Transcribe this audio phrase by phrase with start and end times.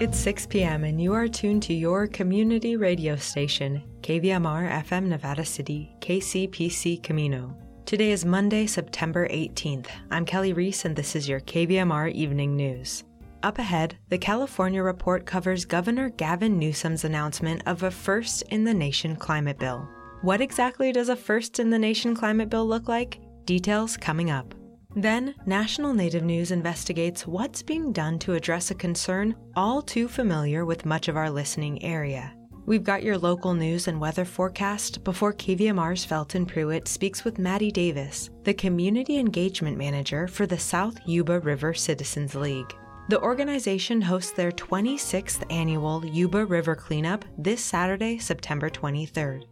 [0.00, 5.44] It's 6 p.m., and you are tuned to your community radio station, KVMR FM Nevada
[5.44, 7.56] City, KCPC Camino.
[7.84, 9.88] Today is Monday, September 18th.
[10.12, 13.02] I'm Kelly Reese, and this is your KVMR Evening News.
[13.42, 18.74] Up ahead, the California Report covers Governor Gavin Newsom's announcement of a first in the
[18.74, 19.88] nation climate bill.
[20.22, 23.18] What exactly does a first in the nation climate bill look like?
[23.46, 24.54] Details coming up.
[24.96, 30.64] Then, National Native News investigates what's being done to address a concern all too familiar
[30.64, 32.34] with much of our listening area.
[32.66, 37.70] We've got your local news and weather forecast before KVMR's Felton Pruitt speaks with Maddie
[37.70, 42.74] Davis, the Community Engagement Manager for the South Yuba River Citizens League.
[43.08, 49.44] The organization hosts their 26th annual Yuba River Cleanup this Saturday, September 23rd.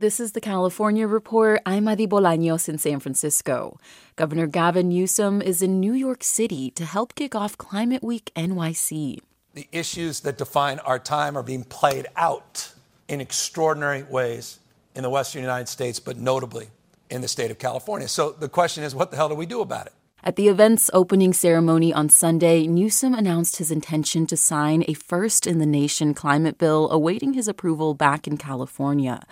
[0.00, 1.60] This is the California Report.
[1.66, 3.80] I'm Madi Bolaños in San Francisco.
[4.14, 9.18] Governor Gavin Newsom is in New York City to help kick off Climate Week NYC.
[9.54, 12.74] The issues that define our time are being played out
[13.08, 14.60] in extraordinary ways
[14.94, 16.68] in the Western United States, but notably
[17.10, 18.06] in the state of California.
[18.06, 19.94] So the question is, what the hell do we do about it?
[20.24, 25.46] At the event's opening ceremony on Sunday, Newsom announced his intention to sign a first
[25.46, 29.22] in the nation climate bill awaiting his approval back in California.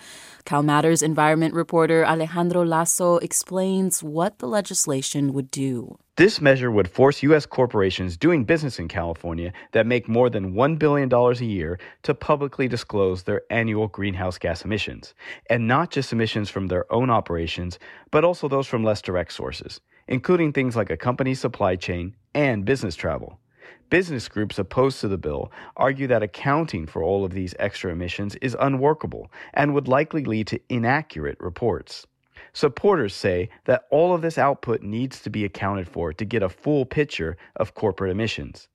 [0.45, 5.97] CalMatters environment reporter Alejandro Lazo explains what the legislation would do.
[6.15, 7.45] This measure would force U.S.
[7.45, 12.69] corporations doing business in California that make more than $1 billion a year to publicly
[12.69, 15.13] disclose their annual greenhouse gas emissions,
[15.49, 17.77] and not just emissions from their own operations,
[18.09, 22.65] but also those from less direct sources including things like a company's supply chain and
[22.65, 23.39] business travel.
[23.89, 28.35] Business groups opposed to the bill argue that accounting for all of these extra emissions
[28.35, 32.05] is unworkable and would likely lead to inaccurate reports.
[32.53, 36.49] Supporters say that all of this output needs to be accounted for to get a
[36.49, 38.67] full picture of corporate emissions.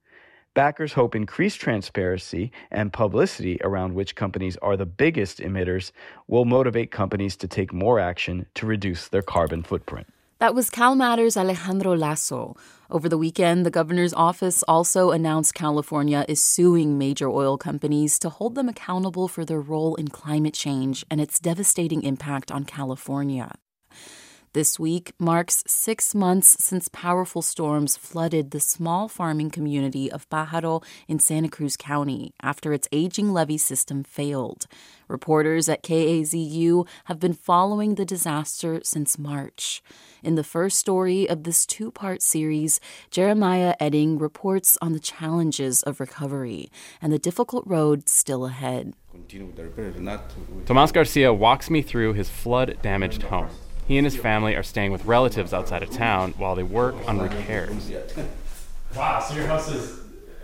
[0.55, 5.93] Backers hope increased transparency and publicity around which companies are the biggest emitters
[6.27, 10.07] will motivate companies to take more action to reduce their carbon footprint.
[10.43, 12.57] That was CalMatters Alejandro Lazo.
[12.91, 18.29] Over the weekend, the governor's office also announced California is suing major oil companies to
[18.29, 23.55] hold them accountable for their role in climate change and its devastating impact on California.
[24.55, 30.85] This week marks six months since powerful storms flooded the small farming community of Pajaro
[31.09, 34.67] in Santa Cruz County after its aging levee system failed.
[35.09, 39.83] Reporters at KAZU have been following the disaster since March.
[40.23, 42.79] In the first story of this two part series,
[43.11, 46.71] Jeremiah Oetting reports on the challenges of recovery
[47.01, 48.93] and the difficult road still ahead.
[50.67, 53.49] Tomas Garcia walks me through his flood damaged home.
[53.93, 57.21] He and his family are staying with relatives outside of town while they work on
[57.21, 57.93] repairs.
[58.97, 60.01] Wow, so your house is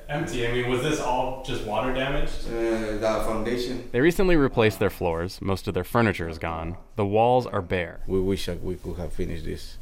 [0.07, 0.47] empty.
[0.47, 2.47] I mean, was this all just water damaged?
[2.47, 3.89] Uh, the foundation.
[3.91, 5.41] They recently replaced their floors.
[5.41, 6.77] Most of their furniture is gone.
[6.97, 8.01] The walls are bare.
[8.07, 9.79] We wish we could have finished this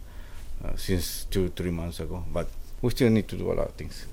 [0.64, 2.46] uh, since two, three months ago, but
[2.82, 4.06] we still need to do a lot of things.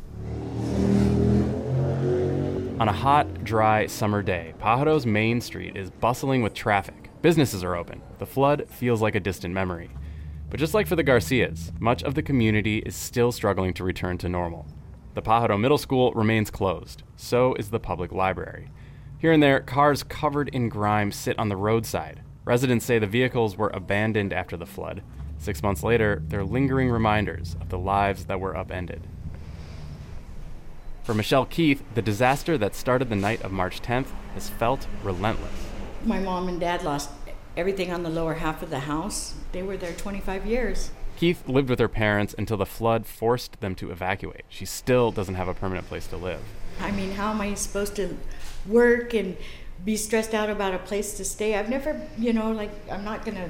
[2.80, 7.03] On a hot, dry summer day, Pajaro's main street is bustling with traffic.
[7.24, 8.02] Businesses are open.
[8.20, 9.90] The flood feels like a distant memory.
[10.50, 14.18] But just like for the Garcias, much of the community is still struggling to return
[14.18, 14.68] to normal.
[15.14, 17.04] The Pajaro Middle School remains closed.
[17.16, 18.72] So is the public library.
[19.20, 22.20] Here and there, cars covered in grime sit on the roadside.
[22.44, 25.02] Residents say the vehicles were abandoned after the flood.
[25.38, 29.08] Six months later, they're lingering reminders of the lives that were upended.
[31.04, 35.73] For Michelle Keith, the disaster that started the night of March 10th has felt relentless
[36.06, 37.10] my mom and dad lost
[37.56, 39.36] everything on the lower half of the house.
[39.52, 40.92] They were there 25 years.
[41.16, 44.44] Keith lived with her parents until the flood forced them to evacuate.
[44.50, 46.42] She still doesn't have a permanent place to live.
[46.82, 48.18] I mean, how am I supposed to
[48.68, 49.38] work and
[49.86, 51.56] be stressed out about a place to stay?
[51.56, 53.50] I've never, you know, like, I'm not to,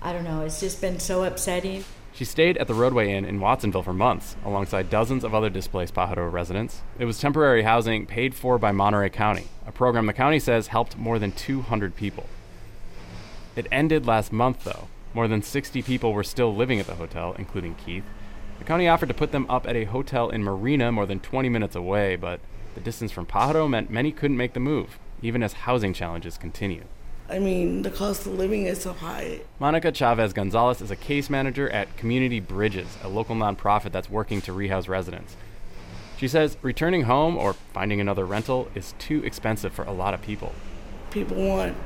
[0.00, 1.84] I don't know, it's just been so upsetting.
[2.18, 5.94] She stayed at the Rodeway Inn in Watsonville for months, alongside dozens of other displaced
[5.94, 6.82] Pajaro residents.
[6.98, 10.98] It was temporary housing paid for by Monterey County, a program the county says helped
[10.98, 12.26] more than 200 people.
[13.54, 14.88] It ended last month, though.
[15.14, 18.02] More than 60 people were still living at the hotel, including Keith.
[18.58, 21.48] The county offered to put them up at a hotel in Marina, more than 20
[21.48, 22.40] minutes away, but
[22.74, 26.82] the distance from Pajaro meant many couldn't make the move, even as housing challenges continue.
[27.30, 29.40] I mean, the cost of living is so high.
[29.58, 34.40] Monica Chavez Gonzalez is a case manager at Community Bridges, a local nonprofit that's working
[34.42, 35.36] to rehouse residents.
[36.16, 40.22] She says returning home or finding another rental is too expensive for a lot of
[40.22, 40.52] people.
[41.10, 41.76] People want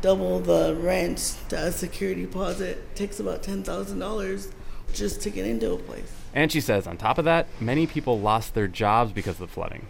[0.00, 4.52] double the rent, the security deposit takes about $10,000
[4.94, 6.12] just to get into a place.
[6.34, 9.48] And she says, on top of that, many people lost their jobs because of the
[9.48, 9.86] flooding.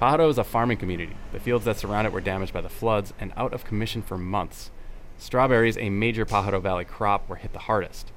[0.00, 1.14] Pajaro is a farming community.
[1.32, 4.18] The fields that surround it were damaged by the floods and out of commission for
[4.18, 4.70] months.
[5.18, 8.10] Strawberries, a major Pajaro Valley crop, were hit the hardest.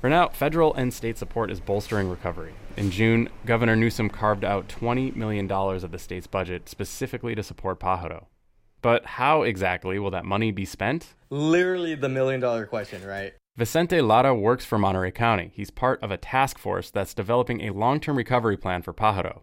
[0.00, 2.54] For now, federal and state support is bolstering recovery.
[2.76, 7.78] In June, Governor Newsom carved out $20 million of the state's budget specifically to support
[7.78, 8.26] Pajaro.
[8.80, 11.14] But how exactly will that money be spent?
[11.30, 13.32] Literally the million dollar question, right?
[13.56, 15.52] Vicente Lara works for Monterey County.
[15.54, 19.42] He's part of a task force that's developing a long term recovery plan for Pajaro.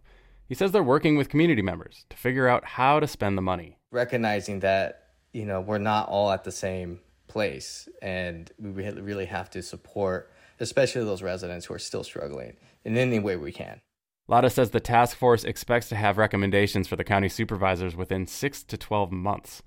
[0.49, 3.77] He says they're working with community members to figure out how to spend the money.
[3.91, 9.51] Recognizing that, you know, we're not all at the same place and we really have
[9.51, 13.79] to support especially those residents who are still struggling in any way we can.
[14.27, 18.63] Lara says the task force expects to have recommendations for the county supervisors within 6
[18.63, 19.61] to 12 months.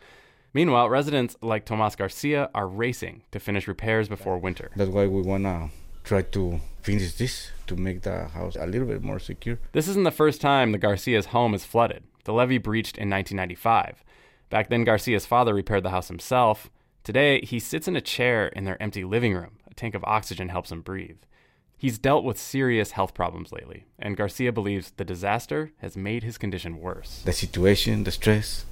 [0.52, 4.72] Meanwhile, residents like Tomas Garcia are racing to finish repairs before winter.
[4.76, 5.70] That's why we want to
[6.04, 9.58] try to finish this to make the house a little bit more secure.
[9.72, 12.02] This isn't the first time the Garcia's home is flooded.
[12.24, 14.04] The levee breached in 1995.
[14.50, 16.70] Back then, Garcia's father repaired the house himself.
[17.04, 19.58] Today, he sits in a chair in their empty living room.
[19.70, 21.18] A tank of oxygen helps him breathe.
[21.76, 26.38] He's dealt with serious health problems lately, and Garcia believes the disaster has made his
[26.38, 27.22] condition worse.
[27.24, 28.64] The situation, the stress,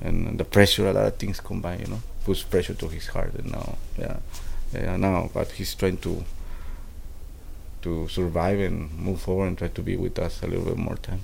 [0.00, 3.34] and the pressure, a lot of things combined, you know, puts pressure to his heart.
[3.34, 4.16] And now, yeah,
[4.72, 6.24] yeah, now, but he's trying to
[7.82, 10.96] to survive and move forward and try to be with us a little bit more
[10.96, 11.20] time.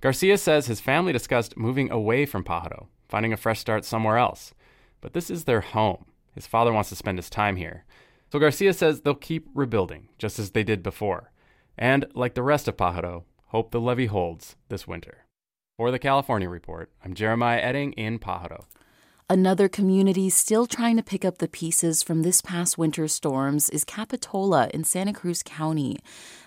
[0.00, 4.52] Garcia says his family discussed moving away from Pajaro, finding a fresh start somewhere else.
[5.00, 6.06] But this is their home.
[6.34, 7.84] His father wants to spend his time here.
[8.30, 11.30] So Garcia says they'll keep rebuilding, just as they did before.
[11.76, 15.26] And, like the rest of Pajaro, hope the levee holds this winter.
[15.76, 18.64] For the California Report, I'm Jeremiah Oetting in Pajaro.
[19.30, 23.84] Another community still trying to pick up the pieces from this past winter's storms is
[23.84, 25.98] Capitola in Santa Cruz County.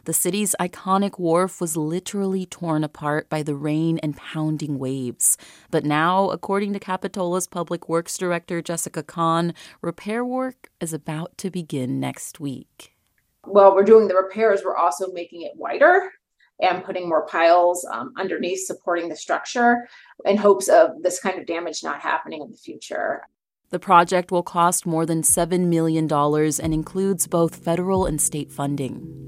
[0.04, 5.38] The city's iconic wharf was literally torn apart by the rain and pounding waves.
[5.72, 11.50] But now, according to Capitola's Public Works Director Jessica Kahn, repair work is about to
[11.50, 12.94] begin next week.
[13.46, 16.12] While we're doing the repairs, we're also making it wider
[16.62, 19.88] and putting more piles um, underneath supporting the structure
[20.24, 23.22] in hopes of this kind of damage not happening in the future.
[23.72, 29.26] The project will cost more than $7 million and includes both federal and state funding.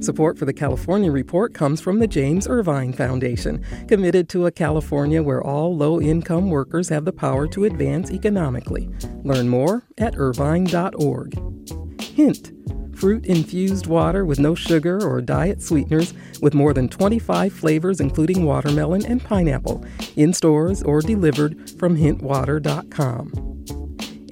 [0.00, 5.22] Support for the California Report comes from the James Irvine Foundation, committed to a California
[5.22, 8.88] where all low income workers have the power to advance economically.
[9.24, 11.34] Learn more at irvine.org.
[12.00, 12.52] Hint
[12.96, 18.44] fruit infused water with no sugar or diet sweeteners, with more than 25 flavors, including
[18.44, 19.84] watermelon and pineapple,
[20.16, 23.32] in stores or delivered from hintwater.com.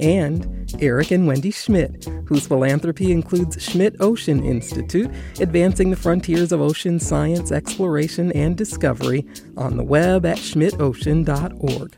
[0.01, 5.11] And Eric and Wendy Schmidt, whose philanthropy includes Schmidt Ocean Institute,
[5.41, 9.27] advancing the frontiers of ocean science, exploration, and discovery
[9.57, 11.97] on the web at schmidtocean.org.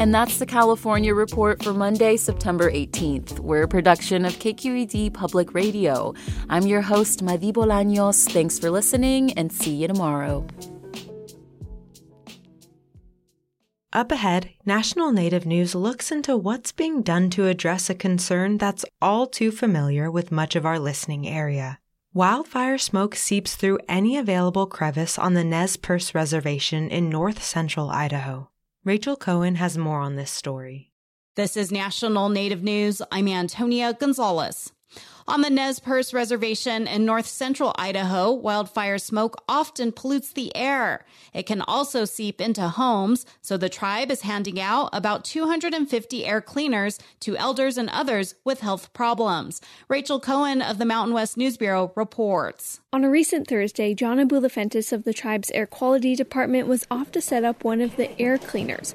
[0.00, 3.38] And that's the California Report for Monday, September 18th.
[3.38, 6.14] We're a production of KQED Public Radio.
[6.48, 8.26] I'm your host, Madi Bolaños.
[8.32, 10.46] Thanks for listening and see you tomorrow.
[13.92, 18.86] Up ahead, National Native News looks into what's being done to address a concern that's
[19.02, 21.78] all too familiar with much of our listening area.
[22.14, 27.90] Wildfire smoke seeps through any available crevice on the Nez Perce Reservation in north central
[27.90, 28.50] Idaho.
[28.82, 30.90] Rachel Cohen has more on this story.
[31.36, 33.02] This is National Native News.
[33.12, 34.72] I'm Antonia Gonzalez.
[35.30, 41.06] On the Nez Perce Reservation in north central Idaho, wildfire smoke often pollutes the air.
[41.32, 46.40] It can also seep into homes, so the tribe is handing out about 250 air
[46.40, 49.60] cleaners to elders and others with health problems.
[49.86, 52.80] Rachel Cohen of the Mountain West News Bureau reports.
[52.92, 57.20] On a recent Thursday, Johna Boulafentis of the tribe's air quality department was off to
[57.20, 58.92] set up one of the air cleaners.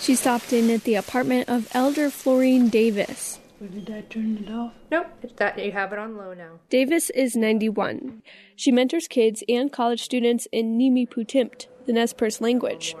[0.00, 3.38] She stopped in at the apartment of Elder Florine Davis.
[3.60, 4.74] Or did I turn it off?
[4.90, 6.60] Nope, it's that you have it on low now.
[6.68, 8.22] Davis is 91.
[8.54, 12.94] She mentors kids and college students in Nimiipuutímt, the Nez Perce language.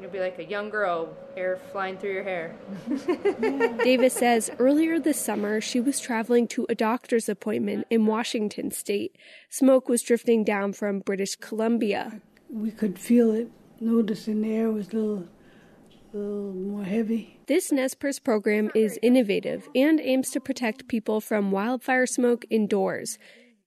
[0.00, 2.56] You'll be like a young girl, hair flying through your hair.
[3.84, 9.14] Davis says earlier this summer she was traveling to a doctor's appointment in Washington state.
[9.50, 12.22] Smoke was drifting down from British Columbia.
[12.48, 13.50] We could feel it.
[13.78, 15.28] Notice in the air was a little,
[16.12, 17.40] a little more heavy.
[17.46, 23.18] This Nez Perce program is innovative and aims to protect people from wildfire smoke indoors.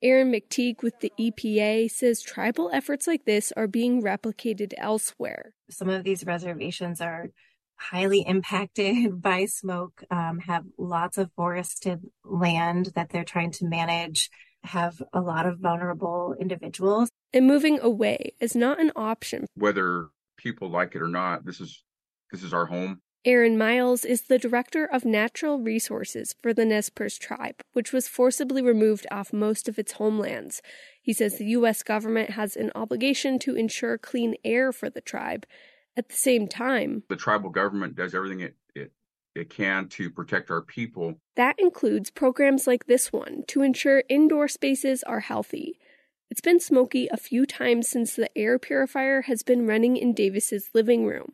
[0.02, 5.54] Aaron McTeague with the EPA says tribal efforts like this are being replicated elsewhere.
[5.70, 7.30] Some of these reservations are
[7.78, 14.30] highly impacted by smoke, um, have lots of forested land that they're trying to manage,
[14.64, 17.10] have a lot of vulnerable individuals.
[17.34, 19.46] And moving away is not an option.
[19.56, 20.08] Whether
[20.38, 21.82] people like it or not, this is
[22.34, 23.00] this is our home.
[23.26, 28.08] Aaron Miles is the director of natural resources for the Nez Perce tribe, which was
[28.10, 30.62] forcibly removed off most of its homelands.
[31.02, 31.84] He says the U.S.
[31.84, 35.46] government has an obligation to ensure clean air for the tribe.
[35.96, 38.92] At the same time, the tribal government does everything it, it,
[39.36, 41.16] it can to protect our people.
[41.38, 45.80] That includes programs like this one to ensure indoor spaces are healthy.
[46.30, 50.72] It's been smoky a few times since the air purifier has been running in Davis's
[50.74, 51.34] living room.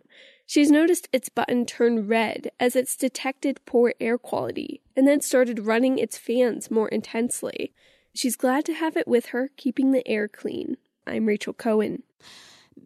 [0.50, 5.68] She's noticed its button turn red as it's detected poor air quality and then started
[5.68, 7.72] running its fans more intensely.
[8.16, 10.78] She's glad to have it with her, keeping the air clean.
[11.06, 12.02] I'm Rachel Cohen.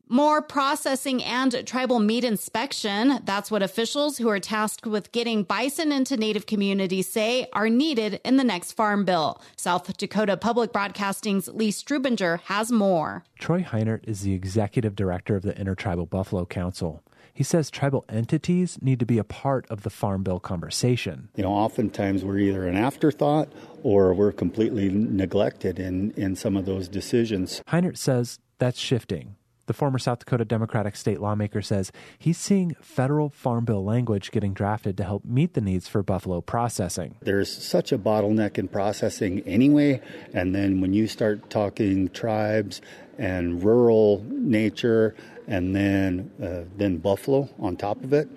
[0.10, 3.22] More processing and tribal meat inspection.
[3.24, 8.20] That's what officials who are tasked with getting bison into Native communities say are needed
[8.25, 9.41] in the next farm bill.
[9.55, 13.24] South Dakota Public Broadcasting's Lee Strubinger has more.
[13.39, 17.01] Troy Heinert is the executive director of the Intertribal Buffalo Council.
[17.33, 21.29] He says tribal entities need to be a part of the Farm Bill conversation.
[21.35, 26.65] You know, oftentimes we're either an afterthought or we're completely neglected in, in some of
[26.65, 27.63] those decisions.
[27.67, 29.35] Heinert says that's shifting.
[29.65, 34.53] The former South Dakota Democratic state lawmaker says he's seeing federal Farm Bill language getting
[34.53, 37.15] drafted to help meet the needs for buffalo processing.
[37.21, 40.01] There's such a bottleneck in processing anyway,
[40.33, 42.81] and then when you start talking tribes
[43.17, 45.15] and rural nature,
[45.47, 48.27] and then uh, then buffalo on top of it.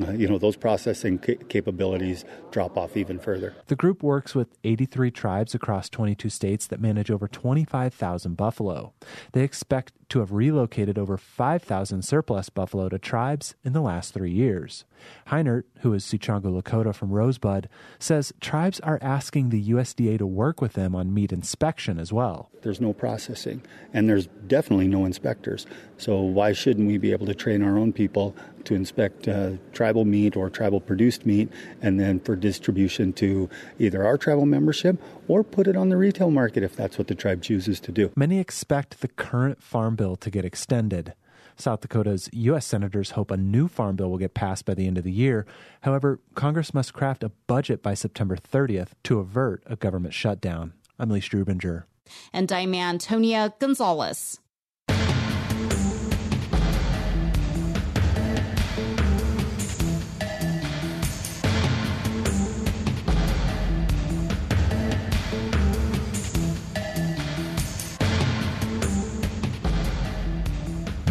[0.00, 3.54] Uh, you know those processing ca- capabilities drop off even further.
[3.66, 8.94] The group works with 83 tribes across 22 states that manage over 25,000 buffalo.
[9.32, 14.30] They expect to have relocated over 5,000 surplus buffalo to tribes in the last three
[14.30, 14.84] years.
[15.28, 17.66] Heinert, who is Sicangu Lakota from Rosebud,
[17.98, 22.50] says tribes are asking the USDA to work with them on meat inspection as well.
[22.60, 23.62] There's no processing,
[23.94, 25.66] and there's definitely no inspectors.
[25.96, 30.04] So why shouldn't we be able to train our own people to inspect uh, tribal
[30.04, 31.48] meat or tribal produced meat,
[31.80, 35.02] and then for distribution to either our tribal membership
[35.32, 38.12] or put it on the retail market if that's what the tribe chooses to do?
[38.14, 41.14] Many expect the current farm bill to get extended.
[41.56, 42.66] South Dakota's U.S.
[42.66, 45.46] senators hope a new farm bill will get passed by the end of the year.
[45.80, 50.74] However, Congress must craft a budget by September 30th to avert a government shutdown.
[50.98, 51.84] I'm Lee Strubinger.
[52.34, 54.38] And I'm Antonia Gonzalez.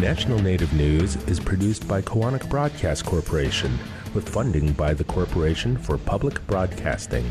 [0.02, 3.78] National Native News is produced by Koahnic Broadcast Corporation
[4.14, 7.24] with funding by the Corporation for Public Broadcasting.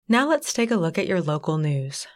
[0.08, 2.06] Now let's take a look at your local news.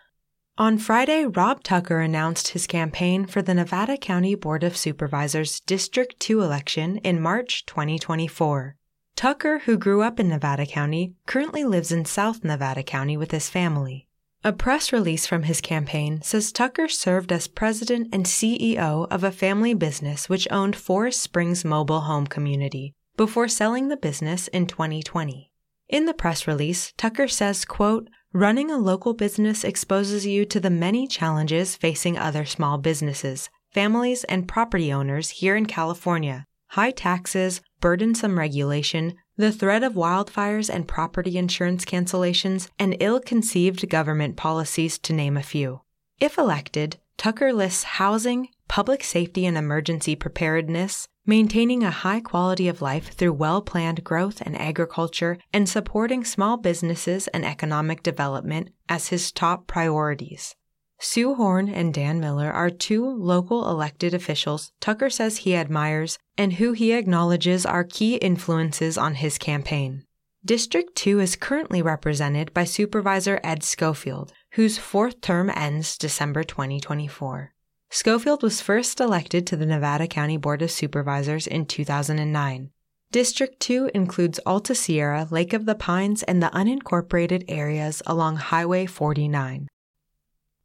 [0.60, 6.20] On Friday, Rob Tucker announced his campaign for the Nevada County Board of Supervisors District
[6.20, 8.76] 2 election in March 2024.
[9.16, 13.48] Tucker, who grew up in Nevada County, currently lives in South Nevada County with his
[13.48, 14.06] family.
[14.44, 19.32] A press release from his campaign says Tucker served as president and CEO of a
[19.32, 25.50] family business which owned Forest Springs Mobile Home Community before selling the business in 2020.
[25.88, 30.70] In the press release, Tucker says, quote, Running a local business exposes you to the
[30.70, 36.46] many challenges facing other small businesses, families, and property owners here in California.
[36.68, 43.90] High taxes, burdensome regulation, the threat of wildfires and property insurance cancellations, and ill conceived
[43.90, 45.80] government policies, to name a few.
[46.20, 52.82] If elected, Tucker lists housing, public safety and emergency preparedness, maintaining a high quality of
[52.82, 59.08] life through well planned growth and agriculture, and supporting small businesses and economic development as
[59.08, 60.54] his top priorities.
[60.98, 66.54] Sue Horn and Dan Miller are two local elected officials Tucker says he admires and
[66.54, 70.04] who he acknowledges are key influences on his campaign.
[70.44, 77.52] District 2 is currently represented by Supervisor Ed Schofield, whose fourth term ends December 2024.
[77.92, 82.70] Schofield was first elected to the Nevada County Board of Supervisors in 2009.
[83.10, 88.86] District 2 includes Alta Sierra, Lake of the Pines, and the unincorporated areas along Highway
[88.86, 89.66] 49.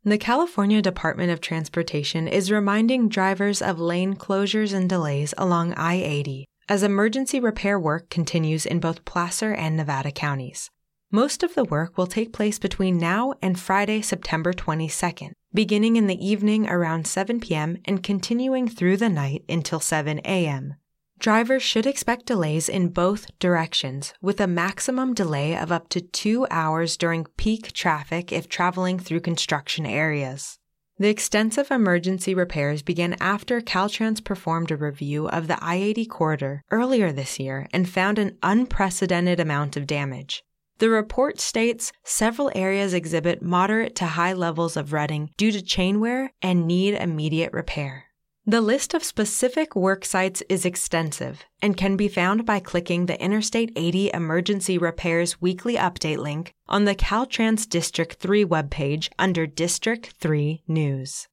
[0.03, 5.95] The California Department of Transportation is reminding drivers of lane closures and delays along I
[5.95, 10.69] 80 as emergency repair work continues in both Placer and Nevada counties.
[11.11, 16.07] Most of the work will take place between now and Friday, September 22nd, beginning in
[16.07, 17.77] the evening around 7 p.m.
[17.85, 20.75] and continuing through the night until 7 a.m.
[21.17, 26.45] Drivers should expect delays in both directions, with a maximum delay of up to two
[26.51, 30.59] hours during peak traffic if traveling through construction areas.
[30.97, 36.63] The extensive emergency repairs began after Caltrans performed a review of the I 80 corridor
[36.69, 40.43] earlier this year and found an unprecedented amount of damage.
[40.77, 46.01] The report states several areas exhibit moderate to high levels of rutting due to chain
[46.01, 48.05] wear and need immediate repair.
[48.47, 53.19] The list of specific work sites is extensive and can be found by clicking the
[53.19, 60.13] Interstate 80 Emergency Repairs Weekly Update link on the Caltrans District 3 webpage under District
[60.19, 61.27] 3 News.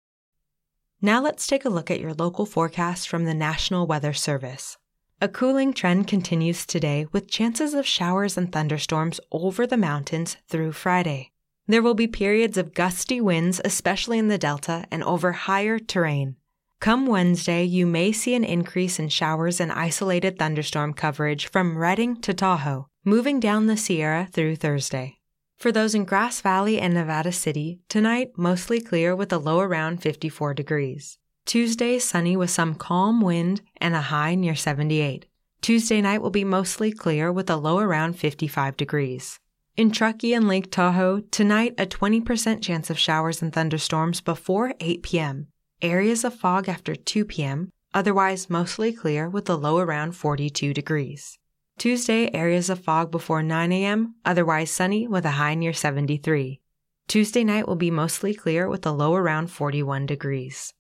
[1.03, 4.79] Now let's take a look at your local forecast from the National Weather Service.
[5.23, 10.73] A cooling trend continues today with chances of showers and thunderstorms over the mountains through
[10.73, 11.31] Friday.
[11.69, 16.39] There will be periods of gusty winds, especially in the Delta and over higher terrain.
[16.81, 22.21] Come Wednesday, you may see an increase in showers and isolated thunderstorm coverage from Redding
[22.23, 25.21] to Tahoe, moving down the Sierra through Thursday.
[25.57, 30.03] For those in Grass Valley and Nevada City, tonight mostly clear with a low around
[30.03, 31.19] 54 degrees.
[31.47, 35.27] Tuesday, sunny with some calm wind and a high near 78.
[35.61, 39.39] Tuesday night will be mostly clear with a low around 55 degrees.
[39.77, 45.03] In Truckee and Lake Tahoe, tonight a 20% chance of showers and thunderstorms before 8
[45.03, 45.49] p.m
[45.83, 51.39] areas of fog after 2 p.m., otherwise mostly clear with a low around 42 degrees.
[51.77, 56.61] Tuesday, areas of fog before 9 a.m., otherwise sunny with a high near 73.
[57.09, 60.73] Tuesday night will be mostly clear with a low around 41 degrees.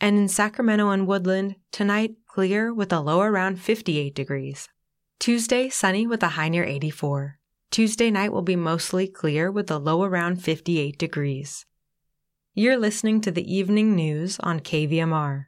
[0.00, 4.68] And in Sacramento and Woodland, tonight clear with a low around 58 degrees.
[5.18, 7.38] Tuesday, sunny with a high near 84.
[7.70, 11.64] Tuesday night will be mostly clear with a low around 58 degrees.
[12.54, 15.46] You're listening to the evening news on KVMR.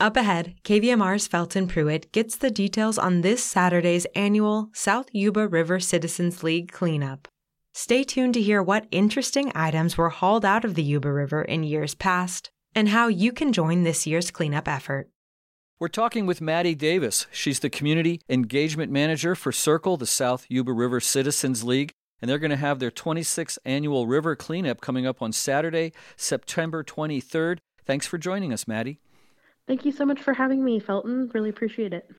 [0.00, 5.80] Up ahead, KVMR's Felton Pruitt gets the details on this Saturday's annual South Yuba River
[5.80, 7.26] Citizens League cleanup.
[7.74, 11.64] Stay tuned to hear what interesting items were hauled out of the Yuba River in
[11.64, 15.10] years past and how you can join this year's cleanup effort.
[15.80, 17.26] We're talking with Maddie Davis.
[17.32, 21.90] She's the Community Engagement Manager for SYRCL, the South Yuba River Citizens League,
[22.22, 26.84] and they're going to have their 26th annual river cleanup coming up on Saturday, September
[26.84, 27.58] 23rd.
[27.84, 29.00] Thanks for joining us, Maddie.
[29.68, 31.30] Thank you so much for having me, Felton.
[31.34, 32.10] Really appreciate it.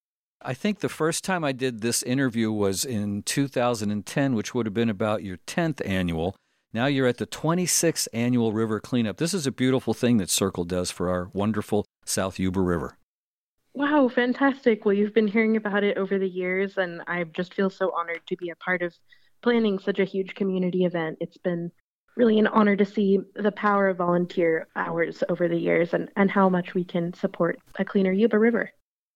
[0.42, 4.74] I think the first time I did this interview was in 2010, which would have
[4.74, 6.36] been about your 10th annual.
[6.72, 9.18] Now you're at the 26th annual river cleanup.
[9.18, 12.96] This is a beautiful thing that SYRCL does for our wonderful South Yuba River.
[13.74, 14.86] Wow, fantastic.
[14.86, 18.22] Well, you've been hearing about it over the years, and I just feel so honored
[18.28, 18.94] to be a part of
[19.42, 21.18] planning such a huge community event.
[21.20, 21.72] It's been
[22.16, 26.30] really an honor to see the power of volunteer hours over the years and, and
[26.30, 28.72] how much we can support a cleaner Yuba River.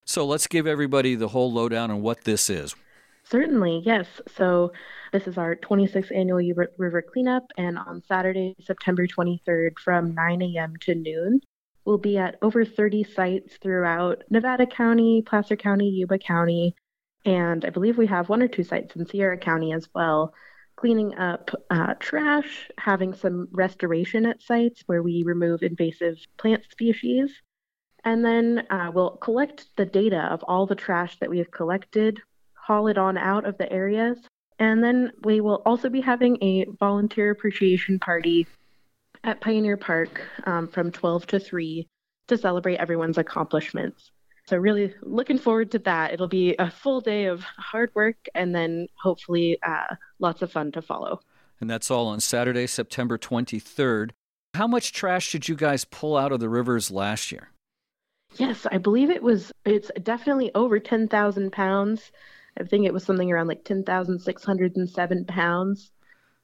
[0.05, 2.75] So let's give everybody the whole lowdown on what this is.
[3.23, 4.07] Certainly, yes.
[4.35, 4.71] So
[5.13, 10.41] this is our 26th annual Yuba river cleanup, and on Saturday, September 23rd, from 9
[10.41, 10.73] a.m.
[10.81, 11.39] to noon,
[11.85, 16.75] we'll be at over 30 sites throughout Nevada County, Placer County, Yuba County,
[17.25, 20.33] and I believe we have one or two sites in Sierra County as well,
[20.75, 27.41] cleaning up uh, trash, having some restoration at sites where we remove invasive plant species
[28.03, 32.19] and then uh, we'll collect the data of all the trash that we have collected,
[32.53, 34.17] haul it on out of the areas,
[34.59, 38.45] and then we will also be having a volunteer appreciation party
[39.23, 41.87] at Pioneer Park um, from 12 to 3
[42.27, 44.11] to celebrate everyone's accomplishments.
[44.45, 46.13] So, really looking forward to that.
[46.13, 50.71] It'll be a full day of hard work and then hopefully uh, lots of fun
[50.73, 51.21] to follow.
[51.61, 54.11] And that's all on Saturday, September 23rd.
[54.53, 57.49] How much trash did you guys pull out of the rivers last year?
[58.35, 59.51] Yes, I believe it was.
[59.63, 62.11] It's definitely over ten thousand pounds.
[62.59, 65.91] I think it was something around like 10,607 pounds.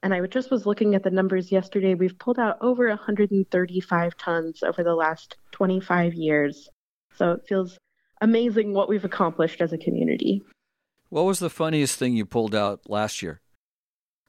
[0.02, 1.94] And I just was looking at the numbers yesterday.
[1.94, 6.68] We've pulled out over 135 tons over the last 25 years.
[7.14, 7.78] So it feels
[8.20, 10.42] amazing what we've accomplished as a community.
[11.08, 13.40] What was the funniest thing you pulled out last year?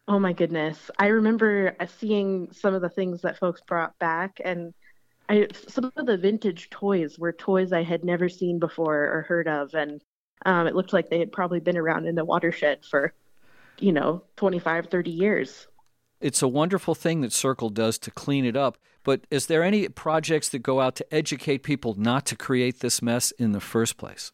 [0.07, 0.89] Oh my goodness.
[0.97, 4.73] I remember uh, seeing some of the things that folks brought back and
[5.29, 9.47] I some of the vintage toys were toys I had never seen before or heard
[9.47, 10.01] of and
[10.45, 13.13] um, it looked like they had probably been around in the watershed for
[13.79, 15.67] you know 25 30 years.
[16.21, 19.89] It's a wonderful thing that SYRCL does to clean it up, but is there any
[19.89, 23.97] projects that go out to educate people not to create this mess in the first
[23.97, 24.31] place?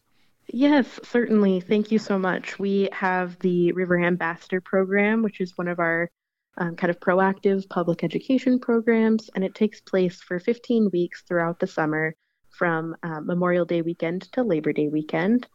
[0.52, 1.60] Yes, certainly.
[1.60, 2.58] Thank you so much.
[2.58, 6.10] We have the River Ambassador program, which is one of our
[6.58, 11.58] um, kind of proactive public education programs, and it takes place for 15 weeks throughout
[11.58, 12.14] the summer
[12.50, 15.46] from uh, Memorial Day weekend to Labor Day weekend.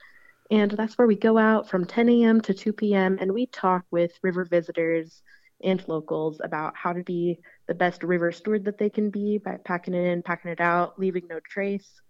[0.50, 2.42] And that's where we go out from 10 a.m.
[2.42, 3.18] to 2 p.m.
[3.20, 5.22] and we talk with river visitors
[5.64, 9.58] and locals about how to be the best river steward that they can be by
[9.66, 12.02] packing it in, packing it out, leaving no trace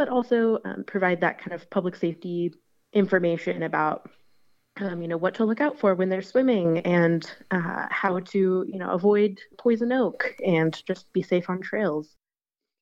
[0.00, 2.54] but also um, provide that kind of public safety
[2.94, 4.10] information about
[4.80, 8.64] um, you know what to look out for when they're swimming and uh, how to
[8.66, 12.16] you know avoid poison oak and just be safe on trails.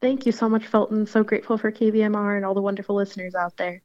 [0.00, 1.06] Thank you so much, Felton.
[1.06, 3.82] So grateful for KVMR and all the wonderful listeners out there.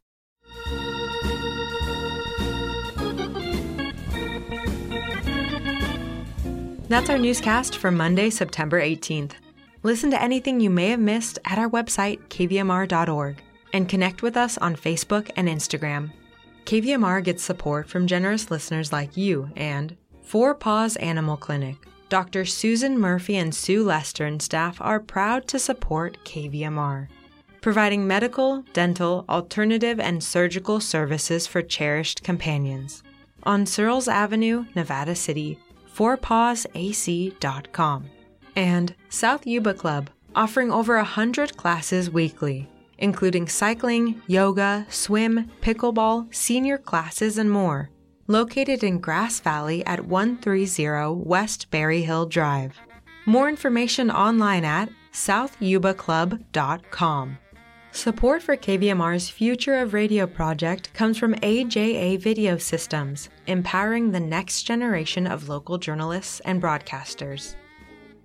[6.89, 9.33] That's our newscast for Monday, September 18th.
[9.83, 13.41] Listen to anything you may have missed at our website, kvmr.org,
[13.73, 16.11] and connect with us on Facebook and Instagram.
[16.63, 21.75] KVMR gets support from generous listeners like you and Four Paws Animal Clinic.
[22.09, 22.45] Dr.
[22.45, 27.09] Susan Murphy and Sue Lester and staff are proud to support KVMR,
[27.61, 33.03] providing medical, dental, alternative, and surgical services for cherished companions.
[33.43, 35.59] On Searls Avenue, Nevada City,
[35.95, 38.05] fourpawsac.com.
[38.55, 46.77] And South Yuba Club, offering over 100 classes weekly, including cycling, yoga, swim, pickleball, senior
[46.77, 47.89] classes, and more.
[48.27, 52.77] Located in Grass Valley at 130 West Berry Hill Drive.
[53.25, 57.37] More information online at southyubaclub.com.
[57.91, 64.63] Support for KVMR's Future of Radio project comes from AJA Video Systems, empowering the next
[64.63, 67.55] generation of local journalists and broadcasters.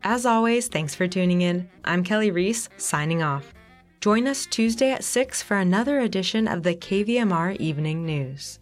[0.02, 1.70] As always, thanks for tuning in.
[1.84, 3.54] I'm Kelly Reese, signing off.
[4.00, 8.58] Join us Tuesday at 6 for another edition of the KVMR Evening News.